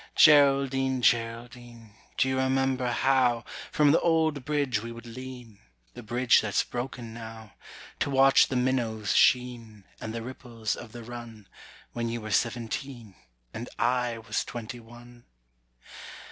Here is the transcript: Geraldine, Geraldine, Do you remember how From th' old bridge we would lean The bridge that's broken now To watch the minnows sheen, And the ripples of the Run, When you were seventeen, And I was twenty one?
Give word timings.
Geraldine, 0.15 1.01
Geraldine, 1.03 1.91
Do 2.17 2.27
you 2.27 2.39
remember 2.39 2.89
how 2.89 3.45
From 3.71 3.93
th' 3.93 3.99
old 4.01 4.43
bridge 4.45 4.81
we 4.81 4.91
would 4.91 5.05
lean 5.05 5.59
The 5.93 6.01
bridge 6.01 6.41
that's 6.41 6.63
broken 6.63 7.13
now 7.13 7.53
To 7.99 8.09
watch 8.09 8.47
the 8.47 8.55
minnows 8.55 9.15
sheen, 9.15 9.83
And 9.99 10.11
the 10.11 10.23
ripples 10.23 10.75
of 10.75 10.91
the 10.91 11.03
Run, 11.03 11.47
When 11.93 12.09
you 12.09 12.19
were 12.19 12.31
seventeen, 12.31 13.13
And 13.53 13.69
I 13.77 14.17
was 14.17 14.43
twenty 14.43 14.79
one? 14.79 15.25